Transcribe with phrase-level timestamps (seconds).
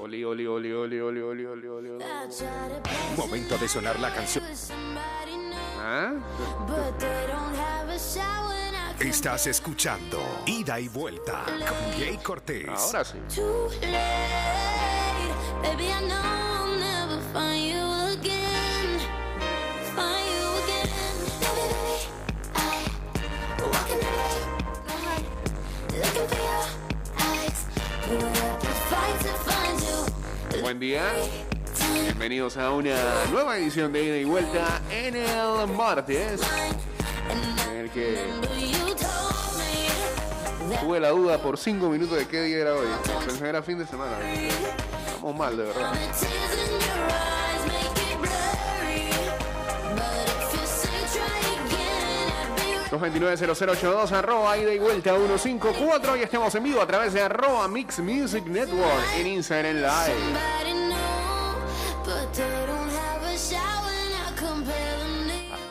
[0.00, 2.04] Oli, oli, oli, oli, oli, oli, oli, oli, oli.
[3.16, 4.44] Momento de sonar la canción.
[5.78, 6.12] ¿Ah?
[8.98, 12.66] Estás escuchando Ida y Vuelta con Jay Cortés.
[12.68, 13.18] Ahora sí.
[30.70, 31.02] Buen día.
[32.04, 32.94] Bienvenidos a una
[33.32, 36.40] nueva edición de Ida y Vuelta en el martes.
[37.72, 38.16] En el que
[40.80, 42.86] tuve la duda por 5 minutos de qué día era hoy.
[43.26, 44.16] Pensé que era fin de semana.
[45.08, 45.92] Estamos mal, de verdad.
[52.90, 58.00] 229-0082, arroba ida y vuelta 154 y estamos en vivo a través de arroba Mix
[58.00, 60.59] Music Network en Instagram Live.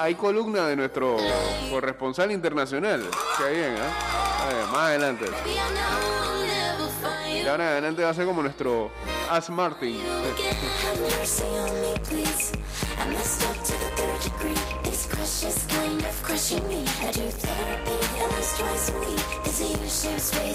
[0.02, 1.18] Hay columna de nuestro
[1.70, 3.06] corresponsal internacional.
[3.38, 4.66] Qué bien, ¿eh?
[4.72, 5.26] Más adelante.
[7.44, 8.92] You ahora adelante va a ser como nuestro
[9.30, 10.00] As Martin.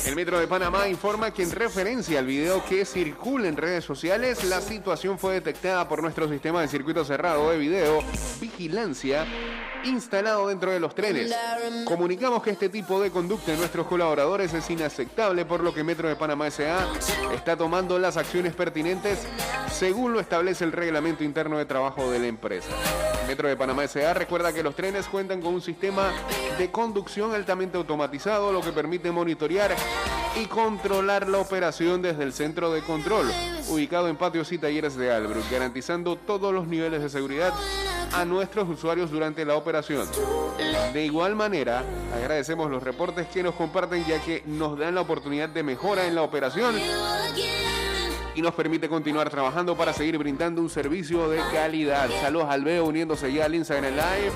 [0.07, 4.45] El Metro de Panamá informa que en referencia al video que circula en redes sociales,
[4.45, 8.01] la situación fue detectada por nuestro sistema de circuito cerrado de video
[8.39, 9.27] vigilancia
[9.85, 11.35] instalado dentro de los trenes.
[11.85, 16.09] Comunicamos que este tipo de conducta de nuestros colaboradores es inaceptable, por lo que Metro
[16.09, 16.87] de Panamá S.A.
[17.35, 19.21] está tomando las acciones pertinentes
[19.71, 22.71] según lo establece el reglamento interno de trabajo de la empresa.
[23.27, 24.15] Metro de Panamá S.A.
[24.15, 26.13] recuerda que los trenes cuentan con un sistema
[26.59, 29.75] de conducción altamente automatizado, lo que permite monitorear
[30.41, 33.31] y controlar la operación desde el centro de control,
[33.69, 37.53] ubicado en patios y talleres de Albrook, garantizando todos los niveles de seguridad
[38.13, 40.09] a nuestros usuarios durante la operación.
[40.93, 41.83] De igual manera,
[42.15, 46.15] agradecemos los reportes que nos comparten ya que nos dan la oportunidad de mejora en
[46.15, 46.77] la operación
[48.35, 52.09] y nos permite continuar trabajando para seguir brindando un servicio de calidad.
[52.21, 54.33] Saludos al Veo uniéndose ya al Instagram Live.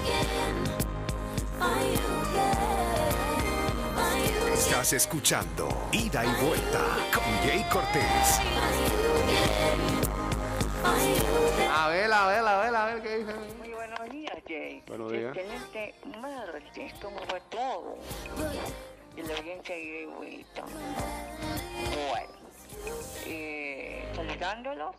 [4.52, 8.40] Estás escuchando Ida y Vuelta con Jay Cortés.
[11.74, 13.02] A ver, a ver, a ver, a ver
[14.58, 14.82] buenos días, Jay.
[14.86, 15.36] Buenos días.
[15.36, 17.96] Excelente martes, ¿cómo va todo?
[19.16, 20.62] Y la audiencia de vuelta.
[22.10, 22.32] Bueno,
[23.26, 24.94] eh, saludándolos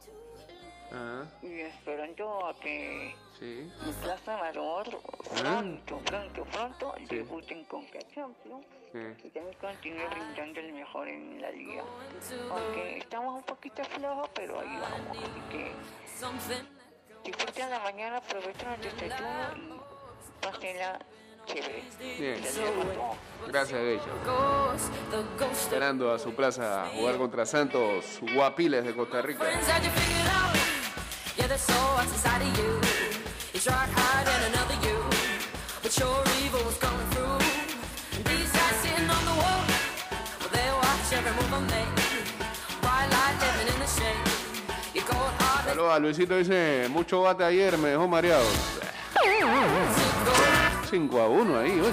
[0.91, 3.71] Ah, y esperando a que sí.
[3.85, 4.85] mi Plaza Mayor
[5.37, 8.97] pronto, pronto, pronto debuten con Champions Sí.
[9.23, 11.83] y también continúe brindando el mejor en la liga.
[12.49, 15.15] Aunque estamos un poquito flojos, pero ahí vamos.
[15.15, 15.71] Así que
[17.23, 20.99] disfruten la mañana, aprovechen el desayuno y pásenla
[21.45, 21.83] chévere.
[21.99, 22.41] Bien.
[23.47, 24.01] Gracias, Bella.
[25.51, 29.45] Esperando a su plaza a jugar contra Santos Guapiles de Costa Rica.
[29.45, 30.49] Had you figured out?
[45.89, 48.45] Luisito, a Luisito dice, mucho bate ayer, me dejó mareado.
[50.89, 51.91] 5 a 1 ahí, oye.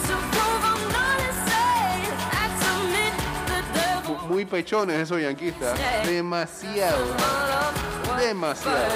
[4.28, 5.78] Muy pechones esos yanquistas.
[6.04, 7.04] Demasiado.
[8.18, 8.86] Demasiado.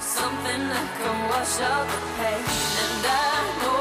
[0.00, 2.44] something that can wash out the pain
[2.84, 3.75] and I know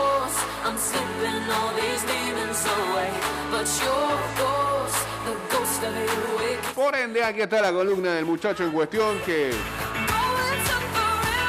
[6.74, 9.52] por ende, aquí está la columna del muchacho en cuestión que,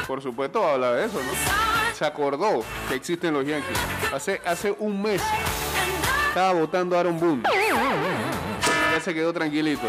[0.07, 1.31] por supuesto, habla de eso, ¿no?
[1.95, 3.77] Se acordó que existen los Yankees.
[4.13, 5.21] Hace, hace un mes
[6.29, 7.43] estaba votando Aaron Boone.
[8.93, 9.87] Ya se quedó tranquilito.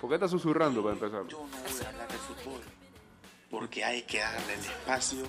[0.00, 1.26] ¿Por qué está susurrando para empezar?
[1.28, 2.60] Yo no voy a hablar de fútbol,
[3.50, 5.22] porque hay que darle el espacio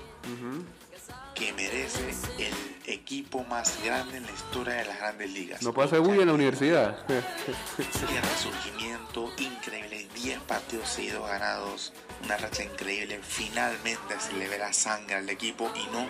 [1.35, 2.09] que merece
[2.39, 2.53] el
[2.91, 5.61] equipo más grande en la historia de las grandes ligas.
[5.61, 7.05] No pasa bulla en la universidad.
[7.07, 11.93] Qué resurgimiento increíble, 10 partidos seguidos ganados,
[12.23, 13.19] una racha increíble.
[13.21, 16.07] Finalmente se le ve la sangre al equipo y no,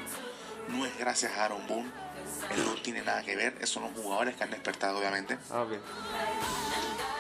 [0.78, 1.92] no es gracias a Aaron Boone.
[2.52, 5.38] Él no tiene nada que ver, esos son los jugadores que han despertado, obviamente.
[5.52, 5.74] Ah, ok.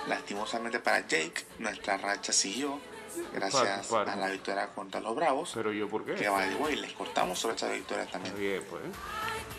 [0.07, 2.79] Lastimosamente para Jake, nuestra racha siguió.
[3.33, 5.51] gracias a la victoria contra los Bravos.
[5.53, 6.29] Pero yo, ¿por Que qué?
[6.29, 8.35] by the way, les cortamos sobre esa victoria también.
[8.37, 8.83] Bien, pues.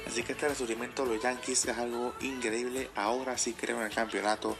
[0.06, 2.90] Así que este resurgimiento de los Yankees es algo increíble.
[2.94, 4.56] Ahora sí creo en el campeonato.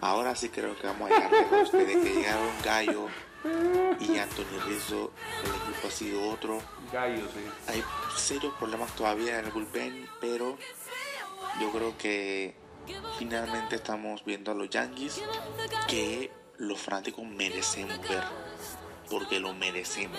[0.00, 1.72] Ahora sí creo que vamos a llegar lejos.
[1.72, 3.08] Desde que llegaron Gallo
[4.00, 5.12] y Anthony Rizzo,
[5.44, 6.60] el equipo ha sido otro.
[6.92, 7.40] Gallo, sí.
[7.68, 7.82] Hay
[8.16, 10.58] serios problemas todavía en el bullpen, pero
[11.60, 12.54] yo creo que
[13.18, 15.22] finalmente estamos viendo a los Yankees
[15.88, 18.22] que los fanáticos merecemos ver.
[19.10, 20.18] Porque lo merecemos.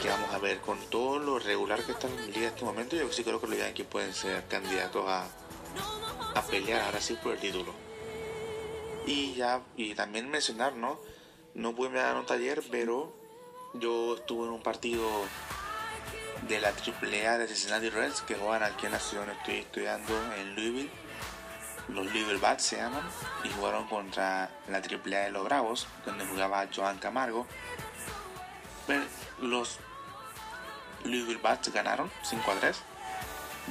[0.00, 2.64] Que vamos a ver con todo lo regular que está en la liga en este
[2.64, 2.96] momento.
[2.96, 5.26] Yo sí creo que los Yankees pueden ser candidatos a,
[6.34, 7.72] a pelear ahora sí por el título.
[9.06, 10.98] Y ya, y también mencionar, ¿no?
[11.54, 13.12] No pude dar un taller, pero
[13.74, 15.08] yo estuve en un partido
[16.42, 20.12] de la AAA de Cincinnati Reds que juegan aquí en la ciudad donde estoy estudiando
[20.34, 20.90] en Louisville.
[21.88, 23.02] Los Louisville Bats se llaman
[23.44, 27.46] y jugaron contra la AAA de los Bravos, donde jugaba Joan Camargo.
[28.86, 29.02] Pero
[29.40, 29.78] los
[31.04, 32.76] Louisville Bats ganaron 5 a 3.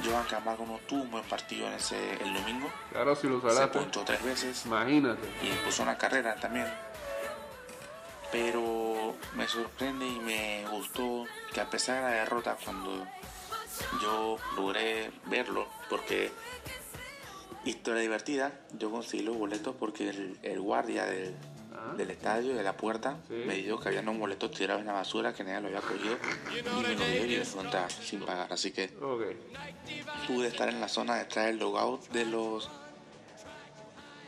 [0.04, 2.70] Joan Camargo no tuvo un buen partido en ese el domingo.
[2.90, 5.28] Claro, si lo Se ponchó tres veces Imagínate.
[5.42, 6.66] y puso una carrera también.
[8.32, 8.83] Pero
[9.36, 13.06] me sorprende y me gustó que a pesar de la derrota, cuando
[14.02, 16.30] yo logré verlo, porque
[17.64, 21.34] historia divertida, yo conseguí los boletos porque el, el guardia del,
[21.76, 21.92] Ah.
[21.96, 23.34] del estadio, de la puerta, Sí.
[23.34, 26.16] me dijo que había unos boletos tirados en la basura que nadie lo había cogido
[26.52, 28.52] y me lo dio y me fue entrar sin pagar.
[28.52, 28.90] Así que
[30.28, 32.70] pude estar en la zona detrás del logout de los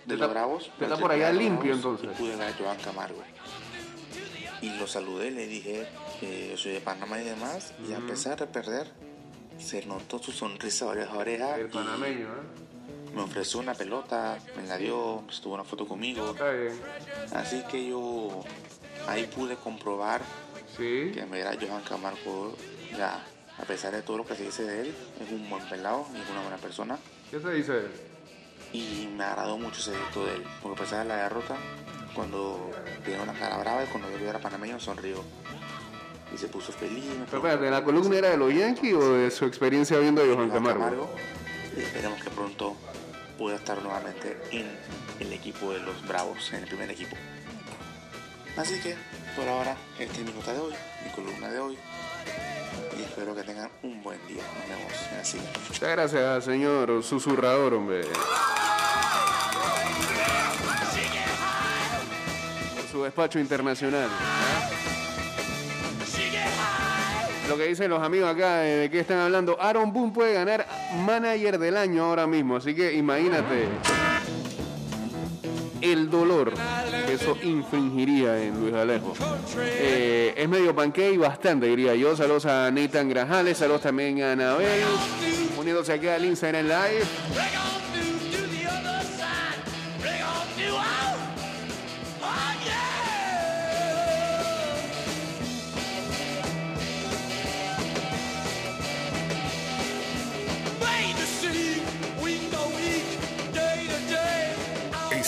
[0.06, 0.64] de los Bravos.
[0.66, 2.10] está los por allá limpio, y entonces.
[2.18, 3.22] pude ver a Joan Camargo.
[4.62, 5.87] Y lo saludé, le dije
[6.20, 7.73] que yo soy de Panamá y demás.
[7.88, 8.91] Y a pesar de perder,
[9.58, 11.56] se notó su sonrisa oreja a oreja.
[11.56, 13.12] El panameño, ¿eh?
[13.14, 16.31] Me ofreció una pelota, me la dio, estuvo una foto conmigo.
[16.32, 16.79] Está bien.
[17.32, 18.43] Así que yo
[19.08, 20.20] ahí pude comprobar
[20.76, 21.11] Sí.
[21.14, 22.55] que en verdad Johan Camargo,
[22.97, 23.25] ya,
[23.58, 24.94] a pesar de todo lo que se dice de él,
[25.25, 26.99] es un buen pelado es una buena persona.
[27.31, 27.73] ¿Qué se dice?
[27.73, 27.93] de él?
[28.75, 31.56] Y me agradó mucho ese gesto de él, porque a pesar de la derrota,
[32.16, 32.70] cuando
[33.04, 35.22] tiene una cara brava y cuando yo era panameño sonrió.
[36.34, 37.04] Y se puso feliz.
[37.04, 40.26] me Pero espérate, ¿la columna era de los Yankees o de su experiencia viendo a
[40.26, 41.08] Johan Camargo?
[41.76, 42.74] Y esperemos que pronto
[43.38, 44.66] pueda estar nuevamente en
[45.20, 47.14] el equipo de los Bravos, en el primer equipo.
[48.56, 48.96] Así que,
[49.36, 50.74] por ahora, esta es mi nota de hoy,
[51.04, 51.78] mi columna de hoy.
[52.98, 54.42] Y espero que tengan un buen día.
[54.42, 55.60] Nos vemos en la siguiente.
[55.69, 58.04] Muchas gracias, señor susurrador, hombre.
[63.06, 64.08] Despacho internacional.
[67.49, 70.67] Lo que dicen los amigos acá, eh, de qué están hablando, Aaron Boone puede ganar
[71.05, 73.69] manager del año ahora mismo, así que imagínate
[75.81, 76.53] el dolor
[77.06, 79.14] que eso infringiría en Luis Alejo.
[79.58, 82.17] Eh, es medio panque y bastante, diría yo.
[82.17, 84.82] Saludos a Nathan Grajales, saludos también a Anabel,
[85.56, 87.75] uniéndose aquí al Instagram Live.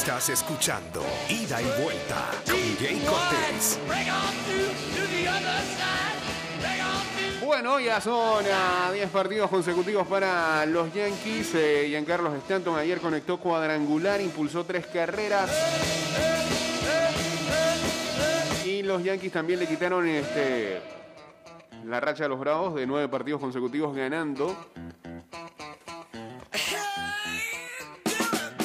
[0.09, 3.79] Estás escuchando Ida y Vuelta con Jay Cortés.
[7.45, 11.55] Bueno, ya son ah, 10 partidos consecutivos para los Yankees.
[11.57, 15.51] Eh, Giancarlos Stanton ayer conectó cuadrangular, impulsó tres carreras.
[18.65, 20.81] Y los Yankees también le quitaron este,
[21.85, 24.57] la racha de los Bravos de nueve partidos consecutivos ganando.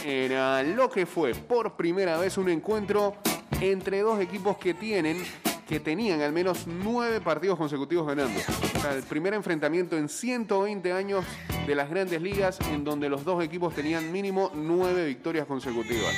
[0.06, 3.16] Era lo que fue por primera vez un encuentro
[3.62, 5.24] entre dos equipos que tienen,
[5.68, 8.38] que tenían al menos nueve partidos consecutivos ganando.
[8.76, 11.24] O sea, el primer enfrentamiento en 120 años
[11.66, 16.14] de las grandes ligas en donde los dos equipos tenían mínimo nueve victorias consecutivas.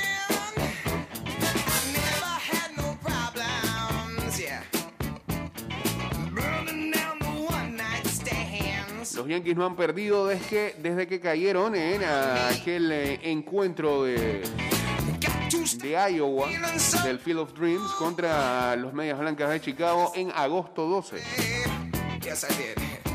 [9.26, 14.40] Los Yankees no han perdido desde que, desde que cayeron en aquel eh, encuentro de,
[15.82, 16.46] de Iowa,
[17.02, 21.16] del Field of Dreams, contra los Medias Blancas de Chicago en agosto 12.
[22.22, 23.05] Yes, I did.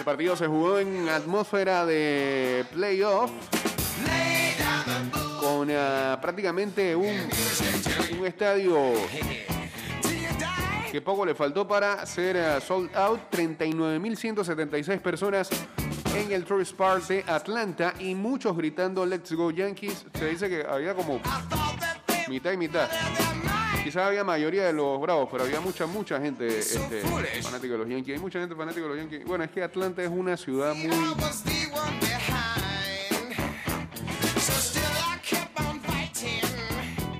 [0.00, 3.30] El partido se jugó en atmósfera de playoff
[5.38, 7.28] con ah, prácticamente un,
[8.24, 8.94] estadio
[10.90, 13.20] que poco le faltó para ser ah, sold out.
[13.30, 15.50] 39.176 personas
[16.16, 20.06] en el Tourist Park de Atlanta y muchos gritando Let's Go Yankees.
[20.14, 21.20] Se dice que había como
[22.26, 22.88] mitad y mitad.
[23.90, 27.00] Quizás había mayoría de los bravos, pero había mucha, mucha gente este,
[27.42, 28.14] fanática de los Yankees.
[28.14, 29.24] Hay mucha gente fanática de los Yankees.
[29.24, 30.94] Bueno, es que Atlanta es una ciudad muy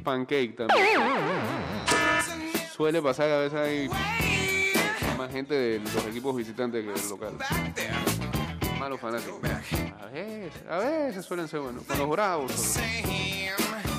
[0.05, 0.87] pancake también.
[2.73, 3.91] Suele pasar a veces hay
[5.19, 7.33] más gente de los equipos visitantes que del local.
[8.79, 9.41] Malos fanáticos.
[10.01, 11.83] A veces, a veces suelen ser buenos.
[11.83, 12.53] Con los bravos.
[12.53, 13.90] solo.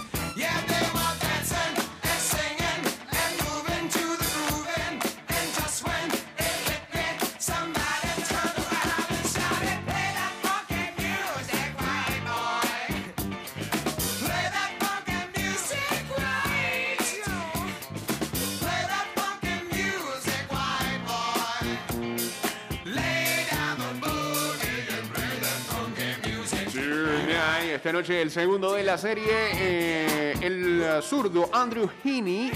[27.76, 32.52] Esta noche el segundo de la serie, eh, el zurdo Andrew Heaney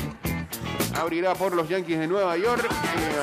[0.93, 3.22] abrirá por los Yankees de Nueva York, eh,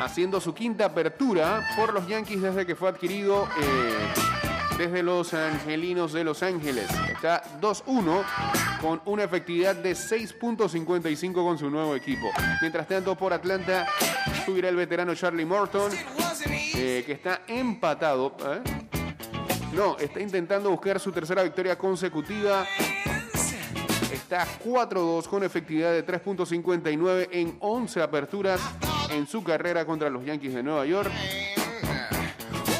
[0.00, 6.12] haciendo su quinta apertura por los Yankees desde que fue adquirido eh, desde los Angelinos
[6.12, 6.88] de Los Ángeles.
[7.08, 8.22] Está 2-1
[8.80, 12.30] con una efectividad de 6.55 con su nuevo equipo.
[12.60, 13.86] Mientras tanto, por Atlanta
[14.44, 15.90] subirá el veterano Charlie Morton.
[16.72, 18.34] Que está empatado.
[19.72, 22.66] No, está intentando buscar su tercera victoria consecutiva.
[24.12, 28.60] Está 4-2 con efectividad de 3.59 en 11 aperturas
[29.10, 31.10] en su carrera contra los Yankees de Nueva York.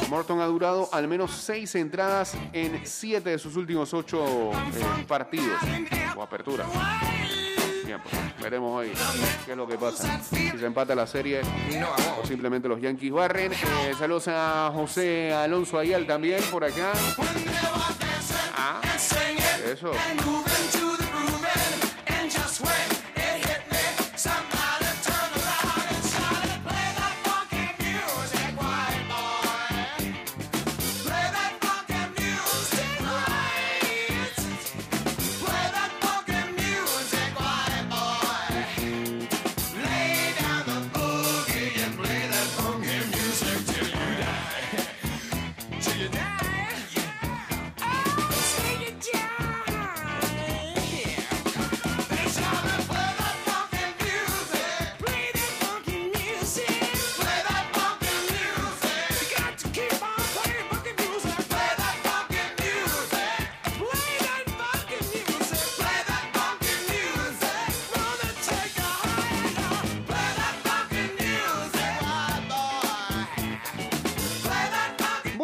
[0.09, 4.51] Morton ha durado al menos 6 entradas en 7 de sus últimos 8
[5.07, 5.57] partidos
[6.17, 6.67] o aperturas.
[8.41, 8.91] Veremos hoy
[9.45, 10.21] qué es lo que pasa.
[10.23, 11.41] Si se empata la serie
[12.21, 13.51] o simplemente los Yankees barren.
[13.53, 16.93] Eh, saludos a José Alonso Ayal también por acá.
[18.55, 18.81] Ah,
[19.71, 19.91] eso.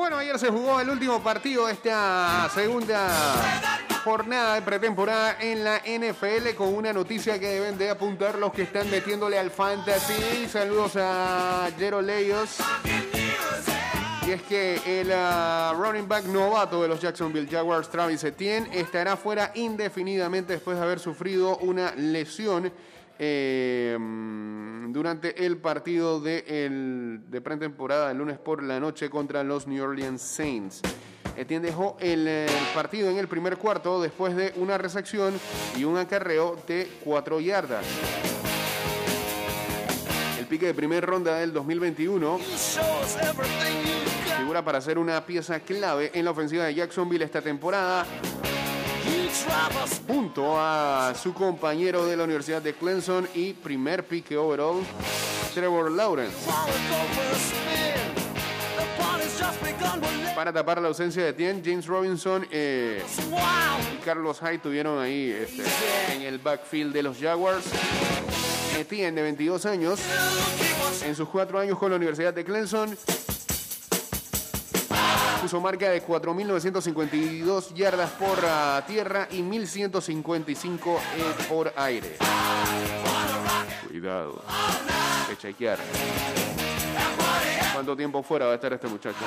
[0.07, 3.09] Bueno, ayer se jugó el último partido de esta segunda
[4.05, 8.61] jornada de pretemporada en la NFL con una noticia que deben de apuntar los que
[8.61, 10.47] están metiéndole al fantasy.
[10.47, 12.55] Saludos a Jero Leyos.
[14.25, 19.17] Y es que el ah, running back novato de los Jacksonville Jaguars, Travis Etienne, estará
[19.17, 22.71] fuera indefinidamente después de haber sufrido una lesión
[23.19, 29.67] mm, durante el partido de, el- de pretemporada el lunes por la noche contra los
[29.67, 30.81] New Orleans Saints.
[31.35, 35.39] Etienne dejó el, partido en el primer cuarto después de una recepción
[35.77, 37.85] y un acarreo de cuatro yardas.
[40.39, 42.39] El pique de primer ronda del 2021
[44.39, 48.05] figura para ser una pieza clave en la ofensiva de Jacksonville esta temporada.
[50.07, 54.83] Junto a su compañero de la Universidad de Clemson y primer pique overall,
[55.53, 56.35] Trevor Lawrence.
[60.35, 63.01] Para tapar la ausencia de Tien, James Robinson eh,
[63.93, 65.63] y Carlos Hyde tuvieron ahí este,
[66.13, 67.65] en el backfield de los Jaguars.
[68.77, 69.99] Etienne, de 22 años,
[71.03, 72.95] en sus cuatro años con la Universidad de Clemson,
[75.47, 80.99] puso marca de 4.952 yardas por ah, tierra y 1.155 eh,
[81.47, 82.17] por aire.
[83.87, 84.43] Cuidado,
[85.29, 85.79] que chequear.
[87.71, 89.23] ¿Cuánto tiempo fuera va a estar este muchacho?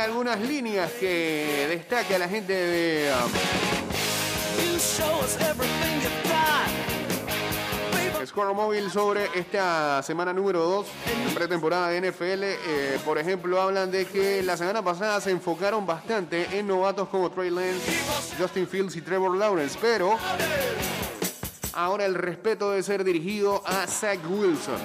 [0.00, 3.30] Algunas líneas que destaca la gente de um,
[8.26, 10.86] Score Móvil sobre esta semana número 2
[11.26, 12.42] de pretemporada de NFL.
[12.42, 17.30] Eh, por ejemplo, hablan de que la semana pasada se enfocaron bastante en novatos como
[17.30, 17.92] Trey Lance,
[18.38, 20.16] Justin Fields y Trevor Lawrence, pero
[21.74, 24.78] ahora el respeto debe ser dirigido a Zach Wilson.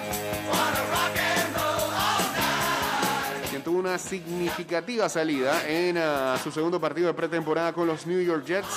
[3.66, 8.44] Tuvo una significativa salida en ah, su segundo partido de pretemporada con los New York
[8.46, 8.68] Jets.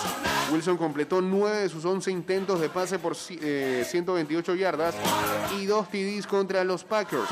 [0.52, 4.96] Wilson completó 9 de sus 11 intentos de pase por ci- eh, 128 yardas
[5.60, 7.30] y dos TDs contra los Packers.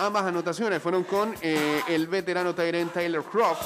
[0.00, 3.62] Ambas anotaciones fueron con eh, el veterano Tyrant Tyler Croft.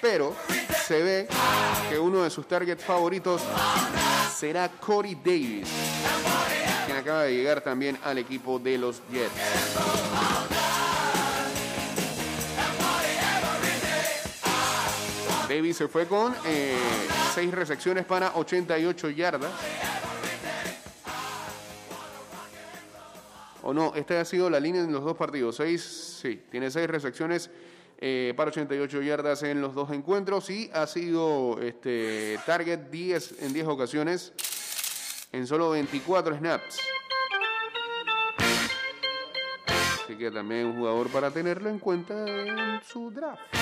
[0.00, 0.34] Pero
[0.88, 1.28] se ve
[1.88, 3.42] que uno de sus targets favoritos
[4.36, 5.68] será Corey Davis,
[6.84, 9.32] quien acaba de llegar también al equipo de los Jets.
[15.48, 16.34] Davis se fue con
[17.34, 19.52] 6 recepciones para 88 yardas.
[23.62, 25.56] O no, esta ha sido la línea en los dos partidos.
[25.56, 27.50] Seis, sí, tiene 6 recepciones
[27.98, 33.52] eh, para 88 yardas en los dos encuentros y ha sido este, target 10 en
[33.52, 34.32] 10 ocasiones
[35.32, 36.80] en solo 24 snaps.
[40.04, 43.61] Así que también un jugador para tenerlo en cuenta en su draft.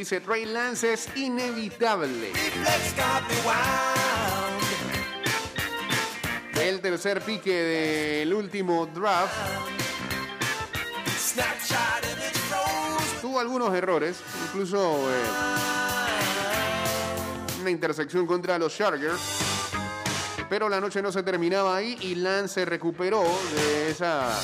[0.00, 2.32] Dice Trey Lance es inevitable.
[6.58, 9.34] El tercer pique del último draft
[13.20, 15.26] tuvo algunos errores, incluso eh,
[17.60, 19.20] una intersección contra los Chargers.
[20.48, 23.22] Pero la noche no se terminaba ahí y Lance recuperó
[23.54, 24.34] de esa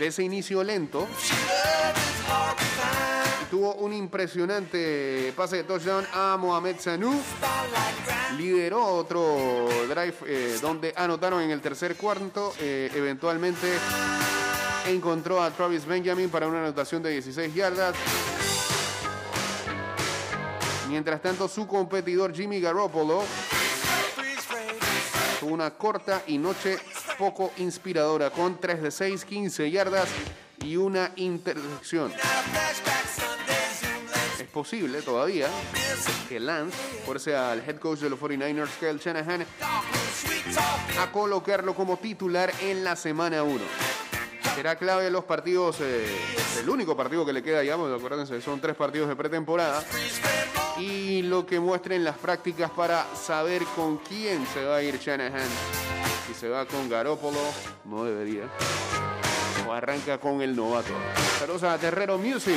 [0.00, 1.06] de ese inicio lento.
[3.50, 7.20] Tuvo un impresionante pase de touchdown a Mohamed Sanu.
[8.38, 12.54] Lideró otro drive eh, donde anotaron en el tercer cuarto.
[12.60, 13.68] Eh, eventualmente
[14.86, 17.94] encontró a Travis Benjamin para una anotación de 16 yardas.
[20.88, 23.22] Mientras tanto, su competidor Jimmy Garoppolo
[25.40, 26.78] tuvo una corta y noche
[27.20, 30.08] poco inspiradora con 3 de 6, 15 yardas
[30.64, 32.14] y una lens.
[34.40, 35.46] Es posible todavía
[36.30, 39.44] que Lance fuerce al head coach de los 49ers, Kyle Shanahan,
[40.98, 43.60] a colocarlo como titular en la semana 1.
[44.54, 46.06] Será clave los partidos, eh,
[46.58, 49.84] el único partido que le queda porque acuérdense, son tres partidos de pretemporada,
[50.78, 56.09] y lo que muestren las prácticas para saber con quién se va a ir Shanahan.
[56.40, 57.36] Se va con Garópolo,
[57.84, 58.44] no debería,
[59.68, 60.94] o arranca con el novato.
[61.38, 62.54] Saludos a Terrero Music.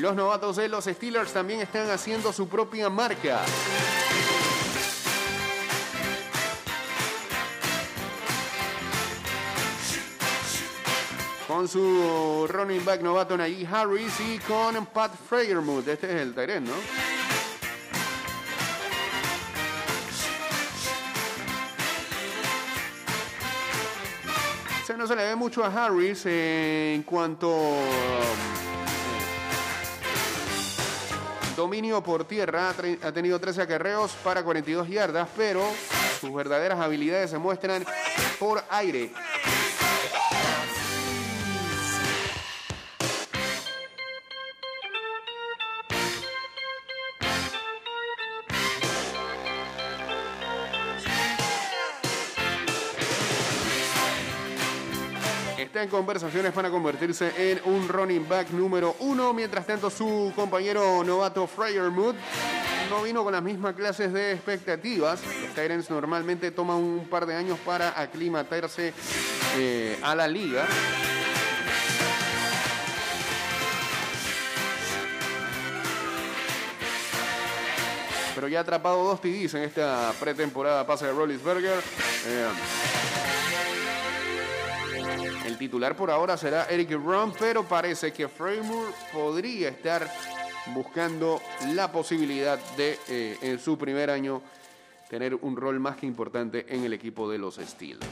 [0.00, 3.38] Los novatos de los Steelers también están haciendo su propia marca.
[11.68, 15.86] Su running back novato Najee Harris y con Pat Freyermuth.
[15.86, 16.72] Este es el Tyrant, ¿no?
[24.86, 27.78] Se no se le ve mucho a Harris en cuanto um,
[31.54, 32.70] dominio por tierra.
[33.02, 35.62] Ha tenido 13 acarreos para 42 yardas, pero
[36.18, 37.84] sus verdaderas habilidades se muestran
[38.38, 39.12] por aire.
[55.80, 59.32] En conversaciones para convertirse en un running back número uno.
[59.32, 62.16] Mientras tanto, su compañero novato Freyermuth
[62.90, 65.20] no vino con las mismas clases de expectativas.
[65.24, 68.92] Los Tyrants normalmente toman un par de años para aclimatarse
[69.56, 70.66] eh, a la liga.
[78.34, 81.82] pero ya atrapado dos TDs en esta pretemporada pase de Rollinsberger.
[82.26, 82.46] Eh,
[85.48, 90.06] el titular por ahora será Eric Ron, pero parece que Framer podría estar
[90.74, 91.40] buscando
[91.72, 94.42] la posibilidad de, eh, en su primer año,
[95.08, 98.06] tener un rol más que importante en el equipo de los Steelers.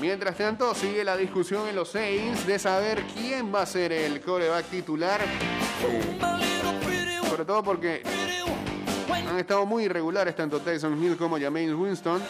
[0.00, 4.20] Mientras tanto, sigue la discusión en los Saints de saber quién va a ser el
[4.22, 5.20] coreback titular.
[7.28, 8.02] Sobre todo porque
[9.28, 12.22] han estado muy irregulares tanto Tyson Hill como Jameis Winston.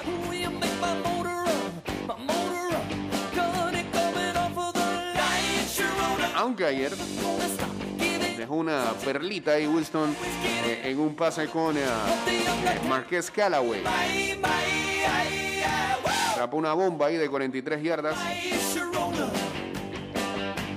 [6.37, 6.93] Aunque ayer
[8.37, 10.15] dejó una perlita ahí Winston
[10.67, 13.83] eh, en un pase con eh, eh, Marqués Callaway.
[16.33, 18.17] Atrapó una bomba ahí de 43 yardas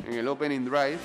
[0.07, 0.99] en el opening drive.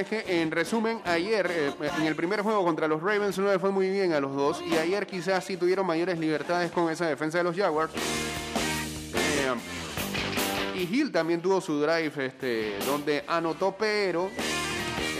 [0.00, 3.58] Es que, en resumen, ayer, eh, en el primer juego contra los Ravens, no le
[3.58, 4.62] fue muy bien a los dos.
[4.68, 7.92] Y ayer quizás sí tuvieron mayores libertades con esa defensa de los Jaguars.
[9.14, 14.30] Eh, y Hill también tuvo su drive este, donde anotó, pero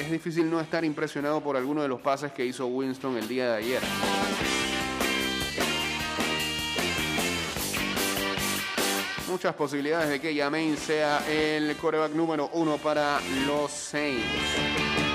[0.00, 3.52] es difícil no estar impresionado por alguno de los pases que hizo Winston el día
[3.52, 3.80] de ayer.
[9.30, 15.09] Muchas posibilidades de que Yamein sea el coreback número uno para los Saints.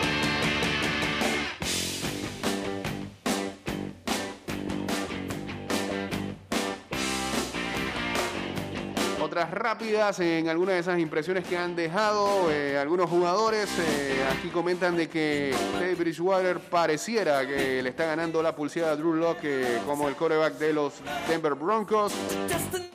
[9.51, 13.69] Rápidas en algunas de esas impresiones que han dejado eh, algunos jugadores.
[13.79, 18.95] eh, aquí comentan de que Teddy Bridgewater pareciera que le está ganando la pulseada a
[18.95, 20.93] Drew Locke eh, como el coreback de los
[21.27, 22.13] Denver Broncos.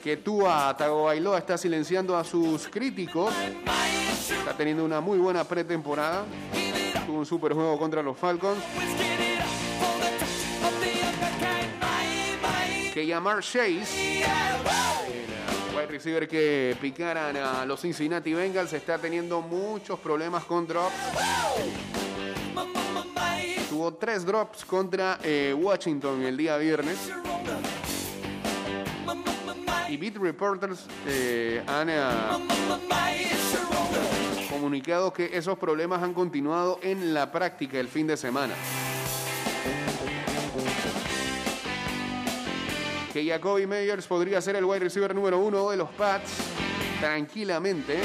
[0.03, 3.33] Que Tua Tagovailoa está silenciando a sus críticos.
[4.39, 6.25] Está teniendo una muy buena pretemporada.
[7.07, 8.63] Tuvo un super juego contra los Falcons.
[12.95, 14.25] Que llamar Chase,
[15.81, 20.95] wide receiver que picaran a los Cincinnati Bengals, está teniendo muchos problemas con drops.
[23.69, 27.11] Tuvo tres drops contra eh, Washington el día viernes.
[29.89, 32.39] Y Beat Reporters eh, han ah,
[34.51, 38.55] comunicado que esos problemas han continuado en la práctica el fin de semana.
[43.13, 46.31] Que Jacoby Meyers podría ser el wide receiver número uno de los Pats
[47.01, 47.99] tranquilamente.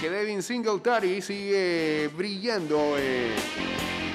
[0.00, 2.96] Que Devin Singletary sigue brillando.
[2.98, 3.34] eh,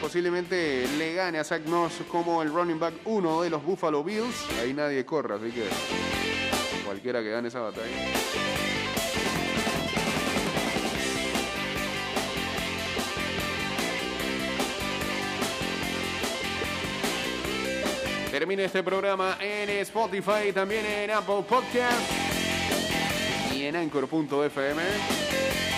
[0.01, 4.45] posiblemente le gane a Zach Moss como el running back uno de los Buffalo Bills.
[4.61, 5.67] Ahí nadie corre, así que
[6.85, 7.85] cualquiera que gane esa batalla.
[18.39, 22.09] Termina este programa en Spotify, también en Apple Podcast
[23.53, 25.28] y en Anchor.fm.